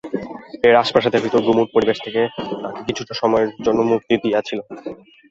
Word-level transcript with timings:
এটা 0.55 0.69
রাজপ্রাসাদের 0.69 1.23
ভেতরের 1.23 1.45
গুমোট 1.47 1.67
পরিবেশ 1.71 1.97
থেকে 2.05 2.21
তাঁকে 2.63 2.81
কিছুটা 2.87 3.13
সময়ের 3.21 3.49
জন্য 3.65 3.79
মুক্তি 3.91 4.13
দিয়েছিল। 4.23 4.59